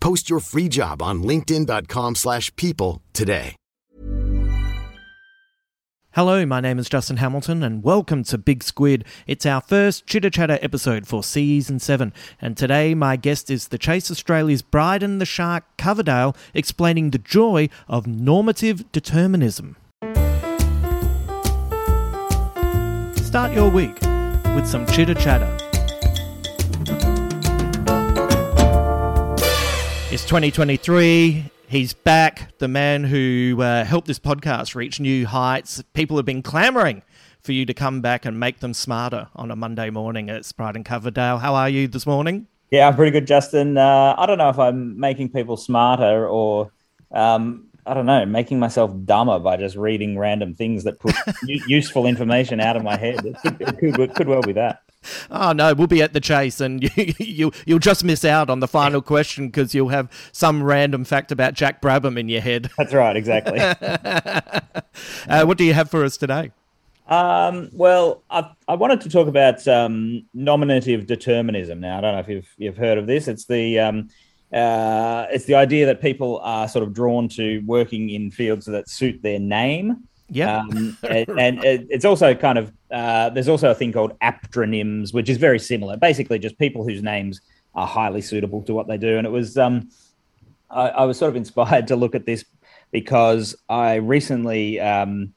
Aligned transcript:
Post 0.00 0.30
your 0.30 0.40
free 0.40 0.68
job 0.68 1.02
on 1.02 1.22
linkedin.com/people 1.22 2.14
slash 2.14 2.54
people 2.56 3.02
today. 3.12 3.54
Hello, 6.12 6.44
my 6.46 6.60
name 6.60 6.78
is 6.78 6.88
Justin 6.88 7.18
Hamilton 7.18 7.62
and 7.62 7.84
welcome 7.84 8.24
to 8.24 8.38
Big 8.38 8.64
Squid. 8.64 9.04
It's 9.26 9.46
our 9.46 9.60
first 9.60 10.06
Chitter 10.06 10.30
Chatter 10.30 10.58
episode 10.62 11.06
for 11.06 11.22
season 11.22 11.78
7 11.78 12.12
and 12.40 12.56
today 12.56 12.94
my 12.94 13.14
guest 13.16 13.50
is 13.50 13.68
the 13.68 13.78
Chase 13.78 14.10
Australia's 14.10 14.62
Brydon 14.62 15.18
the 15.18 15.26
Shark 15.26 15.64
Coverdale 15.76 16.34
explaining 16.54 17.10
the 17.10 17.18
joy 17.18 17.68
of 17.86 18.06
nominative 18.06 18.90
determinism. 18.90 19.76
Start 23.22 23.52
your 23.52 23.70
week 23.70 24.00
with 24.56 24.66
some 24.66 24.86
Chitter 24.86 25.14
Chatter. 25.14 25.67
It's 30.10 30.24
2023. 30.24 31.52
He's 31.68 31.92
back, 31.92 32.56
the 32.56 32.66
man 32.66 33.04
who 33.04 33.58
uh, 33.60 33.84
helped 33.84 34.06
this 34.06 34.18
podcast 34.18 34.74
reach 34.74 35.00
new 35.00 35.26
heights. 35.26 35.84
People 35.92 36.16
have 36.16 36.24
been 36.24 36.40
clamoring 36.40 37.02
for 37.42 37.52
you 37.52 37.66
to 37.66 37.74
come 37.74 38.00
back 38.00 38.24
and 38.24 38.40
make 38.40 38.60
them 38.60 38.72
smarter 38.72 39.28
on 39.36 39.50
a 39.50 39.56
Monday 39.56 39.90
morning 39.90 40.30
at 40.30 40.50
and 40.58 40.82
Coverdale. 40.82 41.36
How 41.36 41.54
are 41.54 41.68
you 41.68 41.88
this 41.88 42.06
morning? 42.06 42.46
Yeah, 42.70 42.88
I'm 42.88 42.96
pretty 42.96 43.10
good, 43.10 43.26
Justin. 43.26 43.76
Uh, 43.76 44.14
I 44.16 44.24
don't 44.24 44.38
know 44.38 44.48
if 44.48 44.58
I'm 44.58 44.98
making 44.98 45.28
people 45.28 45.58
smarter 45.58 46.26
or, 46.26 46.72
um, 47.12 47.66
I 47.84 47.92
don't 47.92 48.06
know, 48.06 48.24
making 48.24 48.58
myself 48.58 48.90
dumber 49.04 49.38
by 49.38 49.58
just 49.58 49.76
reading 49.76 50.18
random 50.18 50.54
things 50.54 50.84
that 50.84 51.00
put 51.00 51.14
useful 51.44 52.06
information 52.06 52.60
out 52.60 52.78
of 52.78 52.82
my 52.82 52.96
head. 52.96 53.26
It 53.26 53.36
could, 53.42 53.60
it 53.60 53.78
could, 53.78 54.00
it 54.00 54.14
could 54.14 54.28
well 54.28 54.40
be 54.40 54.52
that. 54.52 54.80
Oh 55.30 55.52
no, 55.52 55.74
we'll 55.74 55.86
be 55.86 56.02
at 56.02 56.12
the 56.12 56.20
chase, 56.20 56.60
and 56.60 56.82
you, 56.96 57.14
you 57.18 57.52
you'll 57.66 57.78
just 57.78 58.04
miss 58.04 58.24
out 58.24 58.50
on 58.50 58.60
the 58.60 58.68
final 58.68 59.00
question 59.00 59.46
because 59.46 59.74
you'll 59.74 59.88
have 59.88 60.10
some 60.32 60.62
random 60.62 61.04
fact 61.04 61.32
about 61.32 61.54
Jack 61.54 61.80
Brabham 61.80 62.18
in 62.18 62.28
your 62.28 62.40
head. 62.40 62.70
That's 62.76 62.92
right, 62.92 63.16
exactly. 63.16 63.58
uh, 65.28 65.44
what 65.44 65.58
do 65.58 65.64
you 65.64 65.74
have 65.74 65.90
for 65.90 66.04
us 66.04 66.16
today? 66.16 66.50
Um, 67.08 67.70
well, 67.72 68.22
I, 68.28 68.50
I, 68.66 68.74
wanted 68.74 69.00
to 69.00 69.08
talk 69.08 69.28
about 69.28 69.66
um, 69.66 70.26
nominative 70.34 71.06
determinism. 71.06 71.80
Now, 71.80 71.98
I 71.98 72.00
don't 72.02 72.12
know 72.12 72.20
if 72.20 72.28
you've 72.28 72.54
you've 72.58 72.76
heard 72.76 72.98
of 72.98 73.06
this. 73.06 73.28
It's 73.28 73.46
the 73.46 73.78
um, 73.78 74.10
uh, 74.52 75.26
it's 75.30 75.46
the 75.46 75.54
idea 75.54 75.86
that 75.86 76.02
people 76.02 76.38
are 76.42 76.68
sort 76.68 76.82
of 76.82 76.92
drawn 76.92 77.28
to 77.30 77.60
working 77.60 78.10
in 78.10 78.30
fields 78.30 78.66
that 78.66 78.90
suit 78.90 79.22
their 79.22 79.38
name. 79.38 80.04
Yeah, 80.30 80.58
um, 80.58 80.96
and, 81.08 81.28
and, 81.38 81.64
it's 81.64 82.04
also 82.04 82.34
kind 82.34 82.58
of 82.58 82.72
uh, 82.90 83.30
there's 83.30 83.48
also 83.48 83.70
a 83.70 83.74
thing 83.74 83.92
called 83.92 84.18
aptronyms, 84.20 85.14
which 85.14 85.28
is 85.28 85.38
very 85.38 85.58
similar. 85.58 85.96
Basically, 85.96 86.38
just 86.38 86.58
people 86.58 86.84
whose 86.84 87.02
names 87.02 87.40
are 87.74 87.86
highly 87.86 88.20
suitable 88.20 88.62
to 88.62 88.74
what 88.74 88.88
they 88.88 88.98
do. 88.98 89.18
And 89.18 89.26
it 89.26 89.30
was 89.30 89.56
um, 89.56 89.88
I, 90.70 90.88
I, 90.88 91.04
was 91.04 91.18
sort 91.18 91.30
of 91.30 91.36
inspired 91.44 91.86
to 91.88 91.96
look 91.96 92.14
at 92.14 92.26
this 92.26 92.44
because 92.90 93.56
I 93.68 93.96
recently 93.96 94.80
um, 94.80 95.32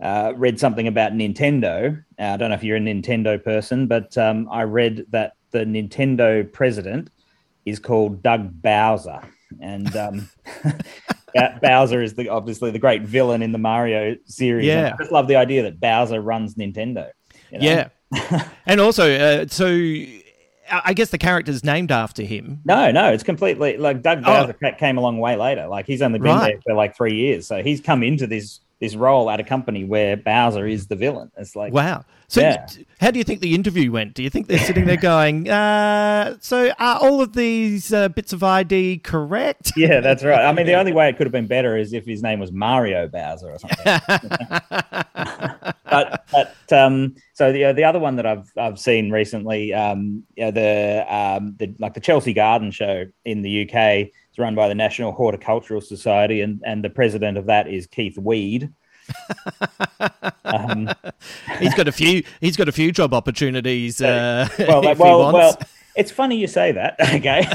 uh, 0.00 0.32
read 0.36 0.58
something 0.58 0.86
about 0.86 1.12
Nintendo. 1.12 2.02
Uh, 2.18 2.22
I 2.22 2.36
don't 2.36 2.50
know 2.50 2.54
if 2.54 2.64
you're 2.64 2.76
a 2.76 2.80
Nintendo 2.80 3.42
person, 3.42 3.86
but 3.86 4.16
um, 4.16 4.48
I 4.50 4.62
read 4.62 5.06
that 5.10 5.34
the 5.50 5.60
Nintendo 5.60 6.50
president 6.50 7.10
is 7.66 7.78
called 7.78 8.22
Doug 8.22 8.62
Bowser, 8.62 9.20
and 9.60 9.94
um, 9.96 10.30
Bowser 11.62 12.02
is 12.02 12.14
the 12.14 12.28
obviously 12.28 12.70
the 12.70 12.78
great 12.78 13.02
villain 13.02 13.42
in 13.42 13.52
the 13.52 13.58
Mario 13.58 14.16
series. 14.26 14.66
Yeah, 14.66 14.92
I 14.94 14.96
just 14.98 15.12
love 15.12 15.28
the 15.28 15.36
idea 15.36 15.62
that 15.62 15.80
Bowser 15.80 16.20
runs 16.20 16.54
Nintendo. 16.54 17.10
You 17.50 17.58
know? 17.58 17.88
Yeah, 18.12 18.48
and 18.66 18.80
also, 18.80 19.10
uh, 19.10 19.46
so 19.48 19.66
I 20.70 20.92
guess 20.94 21.10
the 21.10 21.18
character's 21.18 21.64
named 21.64 21.90
after 21.92 22.22
him. 22.22 22.60
No, 22.64 22.90
no, 22.90 23.12
it's 23.12 23.22
completely 23.22 23.76
like 23.76 24.02
Doug 24.02 24.22
Bowser 24.22 24.56
oh. 24.62 24.72
came 24.78 24.98
along 24.98 25.18
way 25.18 25.36
later. 25.36 25.66
Like 25.66 25.86
he's 25.86 26.02
only 26.02 26.18
been 26.18 26.32
right. 26.32 26.52
there 26.52 26.60
for 26.62 26.74
like 26.74 26.96
three 26.96 27.14
years, 27.14 27.46
so 27.46 27.62
he's 27.62 27.80
come 27.80 28.02
into 28.02 28.26
this 28.26 28.60
this 28.80 28.96
role 28.96 29.28
at 29.28 29.38
a 29.38 29.44
company 29.44 29.84
where 29.84 30.16
Bowser 30.16 30.66
is 30.66 30.86
the 30.86 30.96
villain. 30.96 31.30
It's 31.36 31.54
like 31.54 31.72
wow. 31.72 32.04
So, 32.28 32.42
yeah. 32.42 32.64
how 33.00 33.10
do 33.10 33.18
you 33.18 33.24
think 33.24 33.40
the 33.40 33.56
interview 33.56 33.90
went? 33.90 34.14
Do 34.14 34.22
you 34.22 34.30
think 34.30 34.46
they're 34.46 34.60
sitting 34.60 34.84
there 34.84 34.96
going, 34.96 35.50
uh, 35.50 36.36
"So 36.40 36.70
are 36.78 36.98
all 37.00 37.20
of 37.20 37.32
these 37.32 37.92
uh, 37.92 38.08
bits 38.08 38.32
of 38.32 38.42
ID 38.42 38.98
correct?" 38.98 39.72
Yeah, 39.80 40.00
that's 40.00 40.22
right. 40.22 40.44
I 40.44 40.52
mean, 40.52 40.66
the 40.66 40.74
only 40.78 40.92
way 40.92 41.08
it 41.08 41.16
could 41.16 41.26
have 41.26 41.32
been 41.32 41.46
better 41.46 41.76
is 41.76 41.92
if 41.92 42.06
his 42.06 42.22
name 42.22 42.38
was 42.38 42.52
Mario 42.52 43.08
Bowser 43.08 43.50
or 43.50 43.58
something. 43.58 44.00
but 45.90 46.24
but 46.30 46.72
um, 46.72 47.16
so 47.34 47.52
the 47.52 47.72
the 47.72 47.84
other 47.84 47.98
one 47.98 48.16
that 48.16 48.26
I've 48.26 48.50
I've 48.56 48.78
seen 48.78 49.10
recently, 49.10 49.74
um, 49.74 50.22
you 50.36 50.44
know, 50.44 50.50
the 50.52 51.04
um, 51.14 51.56
the 51.58 51.74
like 51.80 51.94
the 51.94 52.00
Chelsea 52.00 52.32
Garden 52.32 52.70
Show 52.70 53.06
in 53.24 53.42
the 53.42 53.68
UK 53.68 54.10
is 54.32 54.38
run 54.38 54.54
by 54.54 54.68
the 54.68 54.74
National 54.74 55.12
Horticultural 55.12 55.80
Society, 55.80 56.40
and 56.40 56.62
and 56.64 56.84
the 56.84 56.90
president 56.90 57.38
of 57.38 57.46
that 57.46 57.68
is 57.68 57.86
Keith 57.86 58.18
Weed. 58.18 58.72
um, 60.44 60.88
he's 61.58 61.74
got 61.74 61.88
a 61.88 61.92
few. 61.92 62.22
He's 62.40 62.56
got 62.56 62.68
a 62.68 62.72
few 62.72 62.92
job 62.92 63.14
opportunities. 63.14 64.00
Uh, 64.00 64.48
well, 64.58 64.82
well, 64.98 65.32
well. 65.32 65.58
It's 65.96 66.10
funny 66.10 66.36
you 66.36 66.46
say 66.46 66.72
that. 66.72 66.96
Okay, 67.14 67.46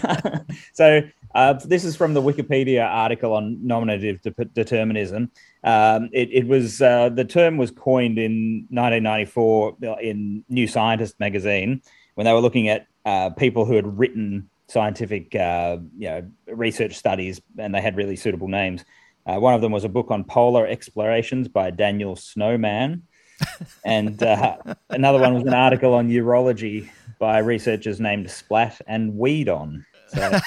so 0.74 1.02
uh, 1.34 1.54
this 1.66 1.84
is 1.84 1.96
from 1.96 2.14
the 2.14 2.22
Wikipedia 2.22 2.86
article 2.86 3.34
on 3.34 3.66
nominative 3.66 4.22
de- 4.22 4.46
determinism. 4.46 5.32
Um, 5.64 6.10
it, 6.12 6.30
it, 6.32 6.48
was 6.48 6.82
uh, 6.82 7.10
the 7.10 7.26
term 7.26 7.58
was 7.58 7.72
coined 7.72 8.20
in 8.20 8.68
1994 8.70 9.78
in 10.02 10.44
New 10.50 10.68
Scientist 10.68 11.20
magazine 11.20 11.82
when 12.16 12.26
they 12.26 12.34
were 12.34 12.40
looking 12.40 12.68
at 12.70 12.88
uh, 13.06 13.30
people 13.32 13.66
who 13.66 13.76
had 13.76 13.98
written 13.98 14.50
scientific, 14.68 15.36
uh, 15.36 15.78
you 15.98 16.08
know, 16.08 16.28
research 16.48 16.96
studies, 16.96 17.42
and 17.58 17.74
they 17.74 17.82
had 17.82 17.96
really 17.96 18.16
suitable 18.16 18.48
names. 18.48 18.84
Uh, 19.26 19.40
one 19.40 19.54
of 19.54 19.62
them 19.62 19.72
was 19.72 19.84
a 19.84 19.90
book 19.90 20.12
on 20.12 20.24
polar 20.24 20.68
explorations 20.68 21.48
by 21.48 21.72
Daniel 21.72 22.16
Snowman, 22.16 23.04
and 23.86 24.22
uh, 24.22 24.58
another 24.90 25.20
one 25.20 25.34
was 25.34 25.44
an 25.44 25.54
article 25.54 25.94
on 25.94 26.10
urology 26.10 26.90
by 27.20 27.40
researchers 27.40 28.00
named 28.00 28.28
Splatt 28.28 28.82
and 28.88 29.18
Weedon. 29.18 29.86
So, 30.10 30.40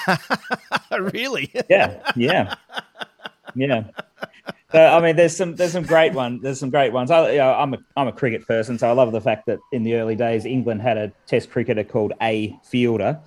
really? 0.99 1.51
Yeah, 1.69 2.11
yeah, 2.15 2.55
yeah. 3.55 3.83
So 4.71 4.85
I 4.85 5.01
mean, 5.01 5.15
there's 5.15 5.35
some 5.35 5.55
there's 5.55 5.71
some 5.71 5.83
great 5.83 6.13
one. 6.13 6.39
There's 6.41 6.59
some 6.59 6.69
great 6.69 6.93
ones. 6.93 7.09
I, 7.09 7.31
you 7.31 7.37
know, 7.39 7.53
I'm 7.53 7.73
a 7.73 7.77
I'm 7.97 8.07
a 8.07 8.11
cricket 8.11 8.47
person, 8.47 8.77
so 8.77 8.87
I 8.87 8.91
love 8.91 9.11
the 9.11 9.21
fact 9.21 9.47
that 9.47 9.59
in 9.71 9.83
the 9.83 9.95
early 9.95 10.15
days 10.15 10.45
England 10.45 10.81
had 10.81 10.97
a 10.97 11.11
Test 11.25 11.49
cricketer 11.49 11.83
called 11.83 12.13
A 12.21 12.55
Fielder. 12.63 13.19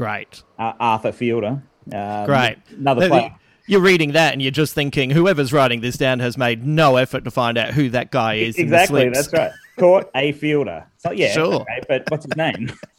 Great, 0.00 0.42
uh, 0.58 0.72
Arthur 0.80 1.12
Fielder. 1.12 1.62
Um, 1.92 2.24
great. 2.24 2.56
Another 2.70 3.06
player 3.06 3.34
you're 3.70 3.80
reading 3.80 4.12
that 4.12 4.32
and 4.32 4.42
you're 4.42 4.50
just 4.50 4.74
thinking 4.74 5.10
whoever's 5.10 5.52
writing 5.52 5.80
this 5.80 5.96
down 5.96 6.18
has 6.18 6.36
made 6.36 6.66
no 6.66 6.96
effort 6.96 7.22
to 7.22 7.30
find 7.30 7.56
out 7.56 7.72
who 7.72 7.88
that 7.90 8.10
guy 8.10 8.34
is. 8.34 8.58
Exactly, 8.58 9.08
that's 9.08 9.32
right. 9.32 9.52
Caught 9.78 10.10
a 10.16 10.32
fielder. 10.32 10.86
So 10.98 11.12
yeah, 11.12 11.32
sure. 11.32 11.60
Okay, 11.60 11.80
but 11.86 12.10
what's 12.10 12.24
his 12.24 12.36
name? 12.36 12.72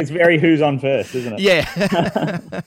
it's 0.00 0.10
very 0.10 0.36
who's 0.36 0.60
on 0.60 0.80
first, 0.80 1.14
isn't 1.14 1.34
it? 1.38 1.40
Yeah. 1.40 2.60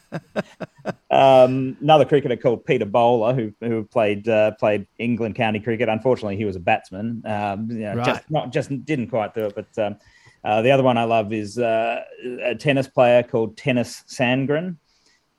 um, 1.12 1.76
another 1.82 2.06
cricketer 2.06 2.38
called 2.38 2.66
Peter 2.66 2.86
Bowler, 2.86 3.34
who 3.34 3.54
who 3.60 3.84
played 3.84 4.30
uh, 4.30 4.52
played 4.52 4.88
England 4.98 5.36
county 5.36 5.60
cricket. 5.60 5.90
Unfortunately, 5.90 6.38
he 6.38 6.46
was 6.46 6.56
a 6.56 6.62
batsman. 6.62 7.22
Um, 7.26 7.70
you 7.70 7.80
know, 7.80 7.96
right. 7.96 8.06
just 8.06 8.32
not 8.32 8.54
just 8.54 8.86
didn't 8.86 9.10
quite 9.10 9.36
do 9.36 9.48
it. 9.48 9.54
But 9.54 9.86
um, 9.86 9.98
uh, 10.44 10.62
the 10.62 10.72
other 10.72 10.84
one 10.84 10.98
I 10.98 11.04
love 11.04 11.32
is 11.34 11.58
uh, 11.58 12.02
a 12.44 12.56
tennis 12.56 12.88
player 12.88 13.24
called 13.24 13.56
Tennys 13.58 14.04
Sandgren. 14.08 14.78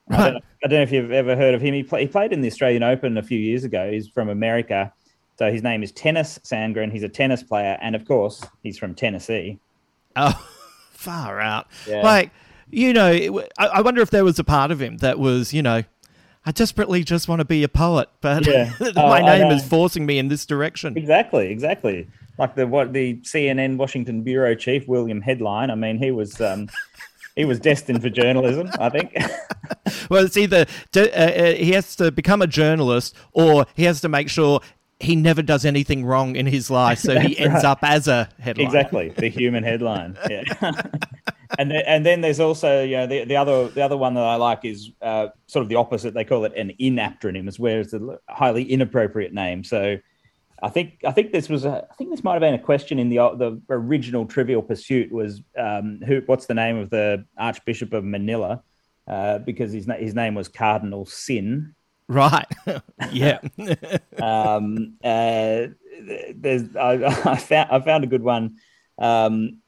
Right. 0.09 0.21
I, 0.21 0.31
don't, 0.31 0.45
I, 0.65 0.69
don't, 0.69 0.79
know 0.79 0.83
if 0.83 0.93
you've 0.93 1.13
ever 1.13 1.37
heard 1.37 1.55
of 1.55 1.61
him. 1.61 1.75
He, 1.75 1.83
play, 1.83 2.03
he 2.03 2.09
played 2.09 2.33
in 2.33 2.41
the 2.41 2.49
Australian 2.49 2.83
Open 2.83 3.17
a 3.19 3.23
few 3.23 3.39
years 3.39 3.65
ago. 3.65 3.91
He's 3.91 4.09
from 4.09 4.29
America. 4.29 4.93
So 5.39 5.51
his 5.51 5.63
name 5.63 5.83
is 5.83 5.93
Tennys 5.93 6.39
Sandgren. 6.41 6.93
He's 6.93 7.03
a 7.03 7.09
tennis 7.09 7.43
player. 7.43 7.79
And 7.81 7.97
of 7.97 8.07
course, 8.07 8.45
he's 8.63 8.79
from 8.79 8.95
Tennessee. 8.95 9.59
Oh, 10.17 10.49
far 10.93 11.41
out. 11.41 11.67
Yeah. 11.87 12.03
Like, 12.03 12.31
you 12.71 12.93
know, 12.93 13.43
I, 13.59 13.67
I 13.67 13.81
wonder 13.81 14.03
if 14.03 14.11
there 14.11 14.25
was 14.25 14.39
a 14.39 14.45
part 14.45 14.71
of 14.71 14.81
him 14.81 14.99
that 14.99 15.19
was, 15.19 15.53
you 15.53 15.63
know, 15.63 15.83
I 16.45 16.51
desperately 16.51 17.05
just 17.05 17.29
want 17.29 17.39
to 17.39 17.45
be 17.45 17.63
a 17.63 17.69
poet, 17.69 18.09
but 18.21 18.47
yeah. 18.47 18.73
my 18.97 19.21
oh, 19.21 19.25
name 19.25 19.53
is 19.53 19.67
forcing 19.67 20.05
me 20.07 20.19
in 20.19 20.29
this 20.29 20.45
direction. 20.45 20.97
Exactly, 20.97 21.49
exactly. 21.51 22.09
Like 22.43 22.57
the 22.57 22.67
what 22.67 22.93
the 22.93 23.19
CNN 23.19 23.77
Washington 23.77 24.23
bureau 24.23 24.57
chief 24.57 24.89
William 24.89 25.21
Headline. 25.21 25.71
I 25.71 25.77
mean, 25.77 25.97
he 25.97 26.11
was 26.11 26.41
um, 26.41 26.69
he 27.37 27.45
was 27.45 27.61
destined 27.61 28.03
for 28.03 28.11
journalism, 28.11 28.69
I 28.81 28.89
think. 28.89 29.15
well, 30.11 30.25
it's 30.25 30.37
either 30.37 30.67
uh, 30.97 31.01
uh, 31.03 31.53
he 31.53 31.71
has 31.71 31.95
to 31.95 32.11
become 32.11 32.43
a 32.43 32.49
journalist 32.49 33.15
or 33.33 33.67
he 33.77 33.85
has 33.85 34.01
to 34.01 34.09
make 34.09 34.29
sure 34.29 34.61
he 34.99 35.15
never 35.15 35.41
does 35.41 35.65
anything 35.65 36.05
wrong 36.05 36.35
in 36.35 36.47
his 36.47 36.69
life, 36.69 36.99
so 36.99 37.17
he 37.17 37.39
ends 37.39 37.63
right. 37.63 37.65
up 37.65 37.79
as 37.83 38.09
a 38.09 38.29
headline. 38.41 38.67
Exactly, 38.67 39.11
the 39.11 39.29
human 39.29 39.63
headline. 39.63 40.19
Yeah. 40.29 40.43
and 41.61 41.71
then, 41.71 41.85
and 41.87 42.05
then 42.05 42.23
there's 42.23 42.41
also 42.41 42.83
you 42.83 42.97
know 42.97 43.07
the, 43.07 43.25
the 43.25 43.37
other 43.37 43.69
the 43.69 43.83
other 43.83 43.97
one 43.97 44.15
that 44.15 44.25
I 44.25 44.35
like 44.35 44.65
is 44.65 44.91
uh, 45.01 45.29
sort 45.47 45.63
of 45.63 45.69
the 45.69 45.77
opposite. 45.77 46.13
They 46.13 46.25
call 46.25 46.45
it 46.45 46.57
an 46.57 46.73
inaptronym, 46.81 47.47
is 47.47 47.61
where 47.61 47.79
it's 47.79 47.93
a 47.93 48.19
highly 48.29 48.65
inappropriate 48.65 49.33
name. 49.33 49.63
So 49.63 49.99
I 50.63 50.69
think 50.69 51.01
I 51.05 51.11
think 51.11 51.33
this 51.33 51.49
was 51.49 51.65
a, 51.65 51.87
I 51.91 51.95
think 51.95 52.11
this 52.11 52.23
might 52.23 52.35
have 52.35 52.41
been 52.41 52.55
a 52.55 52.59
question 52.59 52.99
in 52.99 53.09
the 53.09 53.17
the 53.37 53.61
original 53.69 54.25
Trivial 54.27 54.63
Pursuit 54.63 55.11
was 55.11 55.43
um, 55.59 56.01
who 56.07 56.23
what's 56.27 56.47
the 56.47 56.55
name 56.55 56.77
of 56.77 56.91
the 56.91 57.25
Archbishop 57.37 57.93
of 57.93 58.05
Manila 58.05 58.63
uh, 59.09 59.39
because 59.39 59.73
his 59.73 59.89
his 59.99 60.15
name 60.15 60.35
was 60.35 60.49
Cardinal 60.49 61.05
Sin. 61.05 61.75
Right. 62.07 62.47
yeah. 63.11 63.41
um, 64.23 64.95
uh, 65.03 65.67
there's 66.35 66.77
I, 66.77 67.05
I, 67.25 67.37
found 67.37 67.71
I 67.71 67.81
found 67.81 68.05
a 68.05 68.07
good 68.07 68.23
one. 68.23 68.57
Um, 68.99 69.59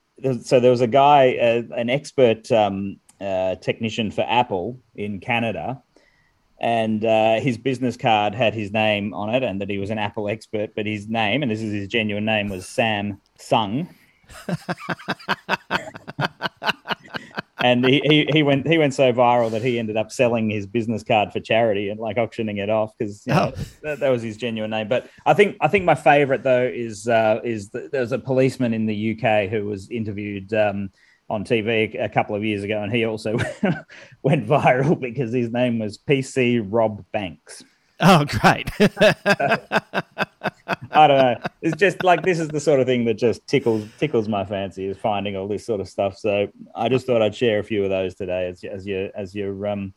so 0.43 0.61
there 0.61 0.71
was 0.71 0.81
a 0.81 0.87
guy, 0.87 1.35
uh, 1.35 1.75
an 1.75 1.91
expert 1.91 2.51
um, 2.53 2.99
uh, 3.21 3.57
technician 3.57 4.11
for 4.11 4.25
Apple 4.29 4.79
in 4.95 5.19
Canada 5.19 5.83
and 6.61 7.05
uh, 7.05 7.41
his 7.41 7.59
business 7.59 7.97
card 7.97 8.35
had 8.35 8.55
his 8.55 8.73
name 8.73 9.13
on 9.13 9.35
it 9.35 9.43
and 9.43 9.61
that 9.61 9.69
he 9.69 9.79
was 9.79 9.91
an 9.91 9.99
Apple 9.99 10.29
expert, 10.29 10.75
but 10.75 10.87
his 10.87 11.09
name, 11.09 11.43
and 11.43 11.51
this 11.51 11.61
is 11.61 11.73
his 11.73 11.89
genuine 11.89 12.25
name, 12.25 12.49
was 12.49 12.67
Sam 12.67 13.21
Sung. 13.39 13.89
and 17.65 17.85
he, 17.85 18.01
he, 18.05 18.29
he 18.31 18.43
went 18.43 18.67
he 18.67 18.77
went 18.79 18.93
so 18.93 19.13
viral 19.13 19.51
that 19.51 19.63
he 19.63 19.79
ended 19.79 19.97
up 19.97 20.13
selling 20.13 20.51
his 20.51 20.67
business 20.67 21.03
card 21.03 21.33
for 21.33 21.41
charity 21.41 21.89
and 21.89 21.99
like 21.99 22.19
auctioning 22.19 22.59
it 22.59 22.69
off 22.69 22.93
because 22.99 23.27
you 23.27 23.33
know, 23.33 23.53
oh. 23.57 23.63
that, 23.83 24.01
that, 24.01 24.11
was 24.11 24.23
his 24.23 24.37
genuine 24.37 24.71
name. 24.71 24.89
But 24.89 25.09
I 25.25 25.35
think 25.35 25.57
I 25.61 25.69
think 25.69 25.85
my 25.85 25.95
favorite 25.95 26.43
though 26.43 26.71
is 26.73 27.09
uh, 27.09 27.41
is 27.43 27.71
the, 27.71 27.89
there's 27.91 28.13
a 28.13 28.19
policeman 28.19 28.75
in 28.75 28.87
the 28.87 29.13
UK 29.13 29.49
who 29.49 29.65
was 29.65 29.91
interviewed. 29.91 30.53
Um, 30.53 30.91
on 31.31 31.45
TV 31.45 32.03
a 32.03 32.09
couple 32.09 32.37
of 32.37 32.45
years 32.45 32.63
ago, 32.63 32.83
and 32.83 32.93
he 32.93 33.05
also 33.05 33.33
went 34.23 34.47
viral 34.47 34.99
because 34.99 35.33
his 35.33 35.51
name 35.51 35.79
was 35.79 35.99
PC 35.99 36.65
Rob 36.69 37.05
Banks. 37.13 37.65
Oh, 38.01 38.25
great! 38.25 38.71
I 40.91 41.07
don't 41.07 41.19
know. 41.19 41.37
It's 41.63 41.77
just 41.77 42.03
like 42.05 42.23
this 42.23 42.39
is 42.39 42.49
the 42.49 42.61
sort 42.61 42.81
of 42.81 42.87
thing 42.87 43.05
that 43.07 43.15
just 43.15 43.47
tickles 43.47 43.87
tickles 43.99 44.29
my 44.29 44.45
fancy 44.45 44.87
is 44.87 44.97
finding 44.97 45.37
all 45.37 45.49
this 45.49 45.67
sort 45.67 45.81
of 45.81 45.89
stuff. 45.89 46.17
So 46.19 46.49
I 46.75 46.89
just 46.89 47.07
thought 47.07 47.23
I'd 47.23 47.35
share 47.35 47.59
a 47.59 47.65
few 47.65 47.85
of 47.85 47.91
those 47.91 48.15
today 48.15 48.49
as 48.49 48.63
as 48.65 48.87
your 48.87 49.11
as 49.15 49.35
your 49.35 49.67
um 49.67 49.95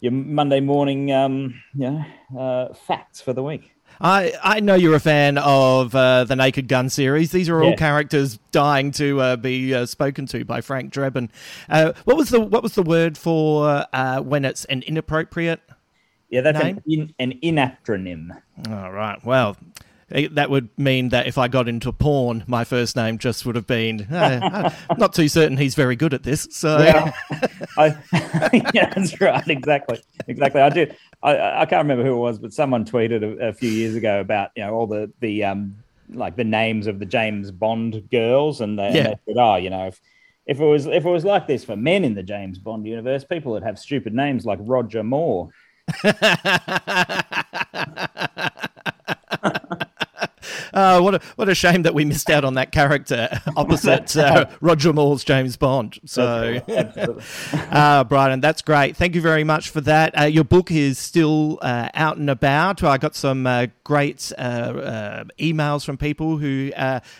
your 0.00 0.12
Monday 0.12 0.60
morning 0.60 1.12
um 1.12 1.60
you 1.74 1.90
know 1.90 2.04
uh, 2.38 2.74
facts 2.74 3.20
for 3.20 3.32
the 3.32 3.42
week. 3.42 3.72
I, 4.00 4.32
I 4.42 4.60
know 4.60 4.74
you're 4.74 4.94
a 4.94 5.00
fan 5.00 5.36
of 5.36 5.94
uh, 5.94 6.24
the 6.24 6.34
Naked 6.34 6.68
Gun 6.68 6.88
series. 6.88 7.32
These 7.32 7.48
are 7.50 7.62
all 7.62 7.70
yeah. 7.70 7.76
characters 7.76 8.38
dying 8.50 8.92
to 8.92 9.20
uh, 9.20 9.36
be 9.36 9.74
uh, 9.74 9.84
spoken 9.84 10.26
to 10.26 10.44
by 10.44 10.62
Frank 10.62 10.92
Drebin. 10.92 11.28
Uh, 11.68 11.92
what 12.04 12.16
was 12.16 12.30
the 12.30 12.40
what 12.40 12.62
was 12.62 12.74
the 12.74 12.82
word 12.82 13.18
for 13.18 13.86
uh, 13.92 14.20
when 14.20 14.44
it's 14.44 14.64
an 14.66 14.82
inappropriate? 14.82 15.60
Yeah, 16.30 16.42
that's 16.42 16.60
an, 16.60 16.82
in, 16.86 17.12
an 17.18 17.38
inaptronym. 17.42 18.30
All 18.68 18.92
right. 18.92 19.22
Well, 19.24 19.56
that 20.10 20.50
would 20.50 20.68
mean 20.78 21.10
that 21.10 21.26
if 21.26 21.38
I 21.38 21.48
got 21.48 21.68
into 21.68 21.92
porn, 21.92 22.44
my 22.46 22.64
first 22.64 22.96
name 22.96 23.18
just 23.18 23.46
would 23.46 23.56
have 23.56 23.66
been. 23.66 24.02
Uh, 24.02 24.74
not 24.98 25.14
too 25.14 25.28
certain 25.28 25.56
he's 25.56 25.74
very 25.74 25.96
good 25.96 26.12
at 26.12 26.22
this. 26.22 26.48
So, 26.50 26.78
yeah, 26.78 27.12
I, 27.78 27.96
yeah 28.74 28.92
that's 28.94 29.20
right. 29.20 29.46
Exactly, 29.48 30.00
exactly. 30.26 30.60
I 30.60 30.68
do. 30.68 30.86
I, 31.22 31.62
I 31.62 31.66
can't 31.66 31.82
remember 31.84 32.04
who 32.04 32.12
it 32.12 32.20
was, 32.20 32.38
but 32.38 32.52
someone 32.52 32.84
tweeted 32.84 33.22
a, 33.22 33.48
a 33.48 33.52
few 33.52 33.70
years 33.70 33.94
ago 33.94 34.20
about 34.20 34.50
you 34.56 34.64
know 34.64 34.74
all 34.74 34.86
the 34.86 35.10
the 35.20 35.44
um 35.44 35.76
like 36.12 36.36
the 36.36 36.44
names 36.44 36.86
of 36.86 36.98
the 36.98 37.06
James 37.06 37.50
Bond 37.50 38.08
girls, 38.10 38.60
and 38.60 38.78
they, 38.78 38.92
yeah. 38.92 38.96
and 38.96 39.06
they 39.06 39.32
said, 39.32 39.36
oh, 39.38 39.56
you 39.56 39.70
know, 39.70 39.86
if 39.86 40.00
if 40.46 40.60
it 40.60 40.64
was 40.64 40.86
if 40.86 41.04
it 41.04 41.10
was 41.10 41.24
like 41.24 41.46
this 41.46 41.64
for 41.64 41.76
men 41.76 42.04
in 42.04 42.14
the 42.14 42.22
James 42.22 42.58
Bond 42.58 42.86
universe, 42.86 43.24
people 43.24 43.52
would 43.52 43.62
have 43.62 43.78
stupid 43.78 44.14
names 44.14 44.44
like 44.44 44.58
Roger 44.62 45.02
Moore. 45.02 45.50
Uh, 50.80 50.98
what 51.00 51.14
a 51.14 51.20
what 51.36 51.48
a 51.48 51.54
shame 51.54 51.82
that 51.82 51.92
we 51.92 52.06
missed 52.06 52.30
out 52.30 52.42
on 52.42 52.54
that 52.54 52.72
character 52.72 53.28
opposite 53.56 54.16
uh, 54.16 54.46
Roger 54.62 54.94
Moore's 54.94 55.22
James 55.24 55.56
Bond. 55.56 56.00
So, 56.06 56.60
uh, 57.52 58.04
Brian, 58.04 58.40
that's 58.40 58.62
great. 58.62 58.96
Thank 58.96 59.14
you 59.14 59.20
very 59.20 59.44
much 59.44 59.68
for 59.68 59.82
that. 59.82 60.18
Uh, 60.18 60.24
your 60.24 60.44
book 60.44 60.70
is 60.70 60.98
still 60.98 61.58
uh, 61.60 61.90
out 61.92 62.16
and 62.16 62.30
about. 62.30 62.82
I 62.82 62.96
got 62.96 63.14
some 63.14 63.46
uh, 63.46 63.66
great 63.84 64.32
emails 64.38 65.84
from 65.84 65.98
people 65.98 66.38
who 66.38 66.72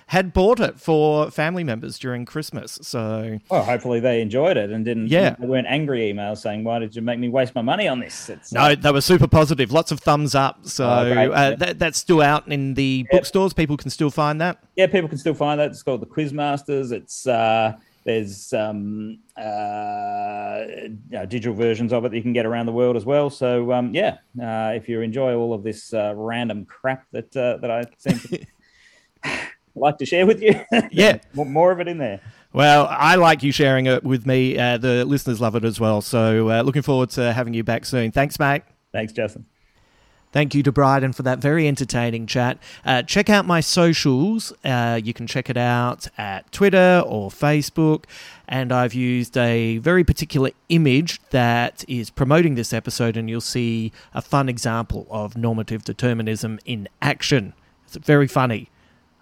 had 0.07 0.33
bought 0.33 0.61
it 0.61 0.81
for 0.81 1.31
family 1.31 1.65
members 1.65 1.99
during 1.99 2.25
Christmas. 2.25 2.79
So, 2.83 3.39
well, 3.51 3.63
hopefully 3.63 4.01
they 4.01 4.23
enjoyed 4.23 4.57
it 4.57 4.71
and 4.71 4.87
didn't. 4.87 5.09
Yeah, 5.09 5.37
they 5.39 5.47
weren't 5.47 5.67
angry 5.67 6.13
emails 6.13 6.39
saying, 6.39 6.65
"Why 6.65 6.79
did 6.79 6.97
you 6.97 7.03
make 7.03 7.19
me 7.19 7.29
waste 7.29 7.55
my 7.55 7.63
money 7.63 7.89
on 7.89 8.01
this?" 8.01 8.31
It's, 8.31 8.53
no, 8.53 8.75
they 8.75 8.91
were 8.91 9.03
super 9.03 9.29
positive. 9.29 9.71
Lots 9.71 9.93
of 9.93 10.01
thumbs 10.01 10.35
up. 10.35 10.67
So 10.67 10.87
oh, 10.87 11.57
that, 11.57 11.79
that's 11.79 11.99
still 11.99 12.23
out 12.23 12.49
in 12.49 12.73
the 12.75 13.05
yep. 13.05 13.21
bookstores 13.21 13.50
People 13.53 13.77
can 13.77 13.91
still 13.91 14.11
find 14.11 14.41
that. 14.41 14.63
Yeah, 14.77 14.87
people 14.87 15.09
can 15.09 15.19
still 15.19 15.35
find 15.35 15.61
that. 15.61 15.71
It's 15.71 15.83
called 15.83 16.03
the 16.03 16.07
Quizmasters. 16.07 16.93
It's 16.93 17.27
uh, 17.27 17.75
there's 18.05 18.53
um, 18.53 19.19
uh, 19.37 20.65
you 20.69 20.99
know, 21.11 21.27
digital 21.27 21.55
versions 21.55 21.93
of 21.93 22.05
it 22.05 22.11
that 22.11 22.17
you 22.17 22.23
can 22.23 22.33
get 22.33 22.47
around 22.47 22.67
the 22.67 22.73
world 22.73 22.97
as 22.97 23.05
well. 23.05 23.31
So 23.31 23.73
um, 23.73 23.95
yeah, 23.95 24.19
uh, 24.41 24.73
if 24.75 24.89
you 24.89 25.01
enjoy 25.01 25.35
all 25.35 25.53
of 25.53 25.63
this 25.63 25.93
uh, 25.93 26.15
random 26.17 26.65
crap 26.65 27.07
that 27.13 27.37
uh, 27.37 27.59
that 27.59 27.71
I 27.71 27.85
seem 27.99 28.19
to 28.19 29.41
like 29.75 29.99
to 29.99 30.07
share 30.07 30.27
with 30.27 30.43
you, 30.43 30.61
yeah, 30.91 31.19
more 31.35 31.73
of 31.73 31.81
it 31.81 31.89
in 31.89 31.99
there. 31.99 32.21
Well, 32.53 32.89
I 32.91 33.15
like 33.15 33.43
you 33.43 33.53
sharing 33.53 33.87
it 33.87 34.03
with 34.03 34.27
me. 34.27 34.59
Uh, 34.59 34.77
the 34.77 35.05
listeners 35.05 35.41
love 35.41 35.55
it 35.55 35.65
as 35.65 35.79
well. 35.79 36.01
So 36.01 36.51
uh, 36.51 36.63
looking 36.63 36.83
forward 36.83 37.11
to 37.11 37.33
having 37.33 37.55
you 37.55 37.63
back 37.63 37.85
soon. 37.85 38.11
Thanks, 38.11 38.39
mate. 38.41 38.63
Thanks, 38.93 39.13
Justin. 39.13 39.47
Thank 40.33 40.55
you 40.55 40.63
to 40.63 40.71
Brydon 40.71 41.13
for 41.13 41.25
that 41.25 41.41
very 41.41 41.67
entertaining 41.67 42.27
chat. 42.27 42.59
Uh, 42.85 43.03
check 43.03 43.29
out 43.29 43.47
my 43.47 43.61
socials. 43.61 44.53
Uh, 44.65 45.01
you 45.03 45.13
can 45.13 45.27
check 45.27 45.51
it 45.51 45.57
out 45.57 46.07
at 46.17 46.51
Twitter 46.53 47.03
or 47.05 47.31
Facebook. 47.31 48.05
And 48.47 48.73
I've 48.73 48.95
used 48.95 49.37
a 49.37 49.79
very 49.79 50.05
particular 50.05 50.51
image 50.69 51.21
that 51.31 51.85
is 51.89 52.11
promoting 52.11 52.55
this 52.55 52.73
episode, 52.73 53.17
and 53.17 53.29
you'll 53.29 53.41
see 53.41 53.93
a 54.15 54.23
fun 54.23 54.49
example 54.49 55.07
of 55.11 55.37
nominative 55.37 55.85
determinism 55.85 56.61
in 56.65 56.89
action. 57.03 57.53
It's 57.87 57.97
very 57.97 58.29
funny. 58.29 58.69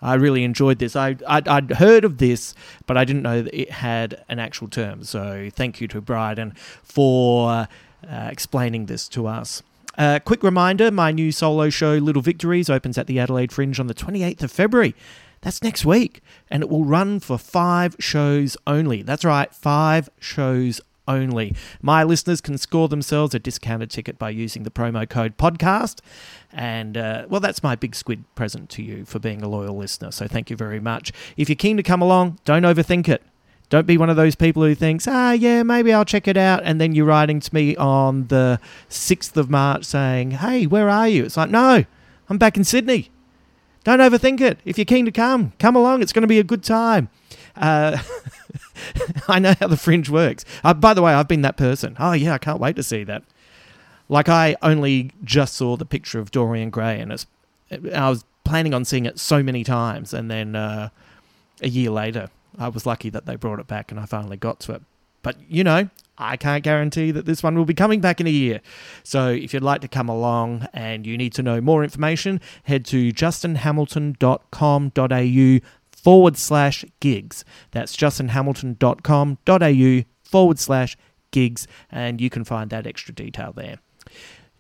I 0.01 0.15
really 0.15 0.45
enjoyed 0.45 0.79
this. 0.79 0.95
I, 0.95 1.17
I'd, 1.27 1.49
I'd, 1.49 1.73
heard 1.73 2.05
of 2.05 2.19
this, 2.19 2.55
but 2.87 2.97
I 2.97 3.05
didn't 3.05 3.23
know 3.23 3.43
that 3.43 3.59
it 3.59 3.71
had 3.71 4.25
an 4.29 4.39
actual 4.39 4.69
term. 4.69 5.05
So 5.05 5.49
thank 5.53 5.81
you 5.81 5.89
to 5.89 6.01
Brydon 6.01 6.55
for 6.83 7.67
uh, 8.09 8.29
explaining 8.31 8.87
this 8.87 9.09
to 9.09 9.27
us. 9.27 9.63
Uh, 9.99 10.21
quick 10.21 10.45
reminder 10.45 10.93
my 10.93 11.11
new 11.11 11.33
solo 11.33 11.69
show, 11.69 11.95
Little 11.95 12.23
Victories, 12.23 12.71
opens 12.71 12.97
at 12.97 13.09
the 13.09 13.19
Adelaide 13.19 13.51
Fringe 13.51 13.81
on 13.81 13.89
the 13.89 13.95
28th 13.95 14.45
of 14.45 14.53
February. 14.53 14.95
That's 15.41 15.63
next 15.63 15.85
week. 15.85 16.21
And 16.51 16.63
it 16.63 16.69
will 16.69 16.85
run 16.85 17.19
for 17.19 17.37
five 17.37 17.97
shows 17.99 18.57
only. 18.67 19.03
That's 19.03 19.25
right, 19.25 19.53
five 19.53 20.09
shows 20.21 20.81
only. 21.09 21.57
My 21.83 22.05
listeners 22.05 22.41
can 22.41 22.59
score 22.59 22.87
themselves 22.87 23.35
a 23.35 23.39
discounted 23.41 23.91
ticket 23.91 24.19
by 24.19 24.31
using 24.31 24.63
the 24.63 24.71
promo 24.71 25.09
code 25.09 25.37
podcast. 25.37 26.01
And, 26.53 26.97
uh, 26.97 27.27
well, 27.29 27.41
that's 27.41 27.63
my 27.63 27.75
big 27.75 27.95
squid 27.95 28.23
present 28.35 28.69
to 28.71 28.83
you 28.83 29.05
for 29.05 29.19
being 29.19 29.43
a 29.43 29.49
loyal 29.49 29.77
listener. 29.77 30.13
So 30.13 30.29
thank 30.29 30.51
you 30.51 30.57
very 30.57 30.81
much. 30.81 31.13
If 31.37 31.49
you're 31.49 31.57
keen 31.57 31.77
to 31.77 31.83
come 31.83 32.03
along, 32.03 32.39
don't 32.45 32.63
overthink 32.63 33.09
it. 33.09 33.23
Don't 33.71 33.87
be 33.87 33.99
one 33.99 34.09
of 34.09 34.17
those 34.17 34.35
people 34.35 34.63
who 34.63 34.75
thinks, 34.75 35.07
ah, 35.07 35.33
yeah, 35.33 35.63
maybe 35.63 35.93
I'll 35.93 36.05
check 36.05 36.27
it 36.27 36.39
out. 36.39 36.63
And 36.65 36.81
then 36.81 36.95
you're 36.95 37.05
writing 37.05 37.39
to 37.41 37.55
me 37.55 37.77
on 37.77 38.29
the 38.29 38.61
6th 38.89 39.37
of 39.37 39.51
March 39.51 39.85
saying, 39.85 40.33
hey, 40.33 40.67
where 40.67 40.89
are 40.89 41.07
you? 41.07 41.25
It's 41.25 41.37
like, 41.37 41.51
no, 41.51 41.85
I'm 42.31 42.39
back 42.39 42.57
in 42.57 42.65
Sydney. 42.65 43.11
Don't 43.85 44.01
overthink 44.01 44.41
it. 44.41 44.59
If 44.65 44.79
you're 44.79 44.85
keen 44.87 45.05
to 45.05 45.13
come, 45.13 45.53
come 45.59 45.77
along. 45.77 46.03
It's 46.03 46.13
going 46.13 46.23
to 46.23 46.29
be 46.29 46.39
a 46.39 46.45
good 46.45 46.63
time. 46.63 47.11
Uh, 47.57 47.99
I 49.29 49.39
know 49.39 49.55
how 49.61 49.69
the 49.69 49.77
fringe 49.77 50.09
works. 50.09 50.45
Uh, 50.65 50.75
by 50.75 50.95
the 50.95 51.03
way, 51.03 51.13
I've 51.13 51.29
been 51.29 51.43
that 51.43 51.57
person. 51.57 51.95
Oh, 51.99 52.13
yeah, 52.13 52.35
I 52.35 52.39
can't 52.39 52.61
wait 52.61 52.77
to 52.77 52.83
see 52.83 53.05
that. 53.05 53.23
Like, 54.09 54.31
I 54.31 54.57
only 54.63 55.11
just 55.23 55.55
saw 55.55 55.77
the 55.77 55.85
picture 55.85 56.19
of 56.19 56.31
Dorian 56.31 56.71
Gray, 56.71 56.99
and 56.99 57.13
I 57.95 58.09
was 58.09 58.25
planning 58.45 58.73
on 58.73 58.87
seeing 58.87 59.05
it 59.05 59.19
so 59.19 59.43
many 59.43 59.63
times. 59.63 60.15
And 60.15 60.31
then 60.31 60.57
uh, 60.57 60.89
a 61.61 61.69
year 61.69 61.91
later, 61.91 62.31
I 62.57 62.69
was 62.69 62.87
lucky 62.87 63.11
that 63.11 63.27
they 63.27 63.35
brought 63.37 63.59
it 63.59 63.67
back 63.67 63.91
and 63.91 64.01
I 64.01 64.07
finally 64.07 64.37
got 64.37 64.61
to 64.61 64.75
it. 64.75 64.83
But, 65.23 65.37
you 65.49 65.65
know, 65.65 65.91
I 66.17 66.37
can't 66.37 66.63
guarantee 66.63 67.11
that 67.11 67.27
this 67.27 67.43
one 67.43 67.57
will 67.57 67.65
be 67.65 67.75
coming 67.75 68.01
back 68.01 68.21
in 68.21 68.29
a 68.29 68.31
year. 68.31 68.61
So 69.03 69.31
if 69.31 69.53
you'd 69.53 69.65
like 69.65 69.81
to 69.81 69.89
come 69.89 70.09
along 70.09 70.69
and 70.73 71.05
you 71.07 71.19
need 71.19 71.33
to 71.35 71.43
know 71.43 71.61
more 71.61 71.83
information, 71.83 72.41
head 72.65 72.85
to 72.87 73.13
justinhamilton.com.au 73.13 75.69
forward 75.91 76.37
slash 76.37 76.85
gigs. 77.01 77.45
That's 77.73 77.97
justinhamilton.com.au 77.97 80.05
forward 80.23 80.59
slash 80.59 80.97
gigs, 81.31 81.69
and 81.91 82.21
you 82.21 82.31
can 82.31 82.45
find 82.45 82.71
that 82.71 82.87
extra 82.87 83.13
detail 83.15 83.53
there. 83.53 83.79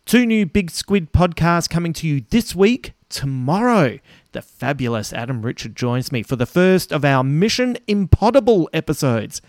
Two 0.05 0.27
new 0.27 0.47
Big 0.47 0.71
Squid 0.71 1.13
podcasts 1.13 1.69
coming 1.69 1.93
to 1.95 2.07
you 2.07 2.23
this 2.31 2.55
week, 2.55 2.93
tomorrow 3.09 3.99
the 4.33 4.43
fabulous 4.43 5.13
Adam 5.13 5.43
Richard 5.43 5.75
joins 5.75 6.13
me 6.13 6.23
for 6.23 6.37
the 6.37 6.47
first 6.47 6.93
of 6.93 7.05
our 7.05 7.25
Mission 7.25 7.77
Impossible 7.87 8.69
episodes. 8.73 9.41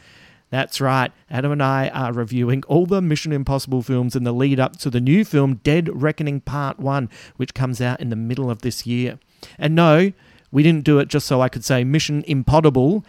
That's 0.49 0.81
right, 0.81 1.11
Adam 1.29 1.51
and 1.51 1.61
I 1.61 1.89
are 1.89 2.11
reviewing 2.11 2.63
all 2.67 2.87
the 2.87 3.01
Mission 3.01 3.31
Impossible 3.31 3.83
films 3.83 4.15
in 4.15 4.23
the 4.23 4.33
lead 4.33 4.59
up 4.59 4.77
to 4.77 4.89
the 4.89 4.99
new 4.99 5.23
film 5.23 5.55
Dead 5.63 6.01
Reckoning 6.01 6.41
Part 6.41 6.79
1, 6.79 7.09
which 7.35 7.53
comes 7.53 7.81
out 7.81 7.99
in 7.99 8.09
the 8.09 8.15
middle 8.15 8.49
of 8.49 8.63
this 8.63 8.87
year. 8.87 9.19
And 9.59 9.75
no, 9.75 10.11
we 10.51 10.63
didn't 10.63 10.85
do 10.85 10.97
it 10.97 11.07
just 11.07 11.27
so 11.27 11.41
I 11.41 11.49
could 11.49 11.63
say 11.63 11.83
Mission 11.83 12.23
Impossible. 12.25 13.05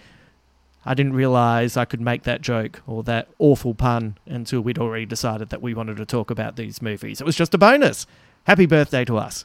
I 0.84 0.94
didn't 0.94 1.14
realize 1.14 1.76
I 1.76 1.86
could 1.86 2.00
make 2.00 2.24
that 2.24 2.42
joke 2.42 2.82
or 2.86 3.02
that 3.04 3.28
awful 3.38 3.74
pun 3.74 4.18
until 4.26 4.60
we'd 4.60 4.78
already 4.78 5.06
decided 5.06 5.50
that 5.50 5.62
we 5.62 5.74
wanted 5.74 5.96
to 5.96 6.06
talk 6.06 6.30
about 6.30 6.56
these 6.56 6.82
movies. 6.82 7.20
It 7.20 7.24
was 7.24 7.36
just 7.36 7.54
a 7.54 7.58
bonus. 7.58 8.06
Happy 8.44 8.66
birthday 8.66 9.04
to 9.06 9.16
us. 9.16 9.44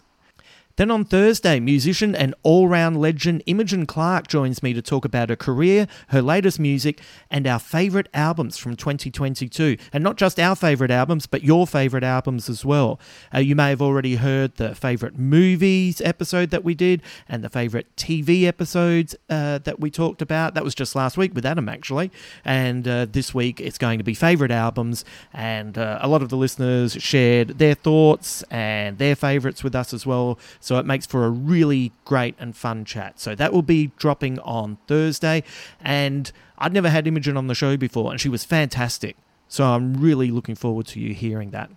Then 0.77 0.91
on 0.91 1.05
Thursday, 1.05 1.62
musician 1.62 2.13
and 2.13 2.36
all 2.44 2.67
round 2.67 3.00
legend 3.00 3.44
Imogen 3.46 3.86
Clark 3.86 4.27
joins 4.27 4.62
me 4.62 4.74
to 4.74 4.82
talk 4.82 5.05
about 5.05 5.29
her 5.29 5.36
career, 5.38 5.88
her 6.10 6.22
latest 6.22 6.60
music, 6.60 7.00
and 7.32 7.48
our 7.48 7.60
favourite 7.60 8.10
albums 8.13 8.58
from 8.58 8.75
2022. 8.75 9.77
And 9.94 10.03
not 10.03 10.17
just 10.17 10.38
our 10.38 10.53
favourite 10.53 10.91
albums, 10.91 11.27
but 11.27 11.44
your 11.44 11.65
favourite 11.65 12.03
albums 12.03 12.50
as 12.50 12.65
well. 12.65 13.00
Uh, 13.34 13.39
you 13.39 13.55
may 13.55 13.70
have 13.70 13.82
already 13.82 14.15
heard 14.15 14.55
the 14.55 14.75
favourite 14.75 15.17
movies 15.17 16.01
episode 16.01 16.50
that 16.50 16.65
we 16.65 16.75
did 16.75 17.01
and 17.29 17.41
the 17.41 17.50
favourite 17.50 17.96
TV 17.96 18.44
episodes 18.44 19.15
uh, 19.29 19.60
that 19.60 19.79
we 19.79 19.89
talked 19.89 20.22
about. 20.22 20.55
That 20.55 20.65
was 20.65 20.75
just 20.75 20.94
last 20.94 21.17
week 21.17 21.34
with 21.34 21.46
Adam, 21.46 21.70
actually. 21.70 22.12
And 22.44 22.86
uh, 22.86 23.05
this 23.10 23.34
week 23.34 23.62
it's 23.62 23.77
going 23.77 23.98
to 24.00 24.03
be 24.03 24.13
favourite 24.13 24.51
albums. 24.51 25.05
And 25.32 25.77
uh, 25.77 26.00
a 26.01 26.10
lot 26.10 26.22
of 26.22 26.27
the 26.27 26.38
listeners 26.38 26.98
shared 27.00 27.60
their 27.60 27.75
thoughts 27.75 28.44
and 28.51 28.98
their 28.98 29.15
favourites 29.15 29.63
with 29.63 29.74
us 29.74 29.94
as 29.94 30.05
well. 30.05 30.38
So 30.65 30.79
it 30.79 30.86
makes 30.88 31.05
for 31.05 31.25
a 31.25 31.29
really 31.29 31.91
great 32.05 32.34
and 32.39 32.57
fun 32.57 32.86
chat. 32.86 33.19
So 33.19 33.36
that 33.36 33.53
will 33.53 33.62
be 33.62 33.91
dropping 34.00 34.39
on 34.39 34.79
Thursday. 34.88 35.43
And 35.79 36.31
I'd 36.57 36.74
never 36.74 36.89
had 36.89 37.05
Imogen 37.05 37.38
on 37.38 37.45
the 37.45 37.53
show 37.53 37.77
before, 37.77 38.10
and 38.10 38.19
she 38.19 38.29
was 38.29 38.43
fantastic. 38.43 39.15
So 39.48 39.63
I'm 39.63 39.93
really 39.93 40.31
looking 40.31 40.55
forward 40.55 40.88
to 40.88 41.00
you 41.00 41.13
hearing 41.13 41.51
that. 41.51 41.69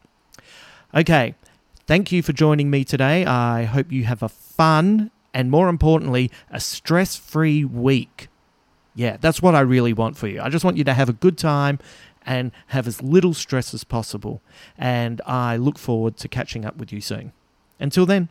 Okay, 0.94 1.34
thank 1.86 2.10
you 2.12 2.22
for 2.22 2.32
joining 2.32 2.70
me 2.70 2.82
today. 2.82 3.26
I 3.26 3.64
hope 3.64 3.92
you 3.92 4.04
have 4.04 4.22
a 4.22 4.28
fun 4.30 5.10
and, 5.34 5.50
more 5.50 5.68
importantly, 5.68 6.30
a 6.50 6.58
stress 6.58 7.14
free 7.14 7.66
week. 7.66 8.28
Yeah, 8.94 9.18
that's 9.20 9.42
what 9.42 9.54
I 9.54 9.60
really 9.60 9.92
want 9.92 10.16
for 10.16 10.28
you. 10.28 10.40
I 10.40 10.48
just 10.48 10.64
want 10.64 10.78
you 10.78 10.84
to 10.84 10.94
have 10.94 11.10
a 11.10 11.12
good 11.12 11.36
time 11.36 11.78
and 12.24 12.52
have 12.68 12.86
as 12.86 13.02
little 13.02 13.34
stress 13.34 13.74
as 13.74 13.84
possible. 13.84 14.40
And 14.78 15.20
I 15.26 15.58
look 15.58 15.78
forward 15.78 16.16
to 16.16 16.26
catching 16.26 16.64
up 16.64 16.78
with 16.78 16.90
you 16.90 17.02
soon. 17.02 17.32
Until 17.78 18.06
then. 18.06 18.30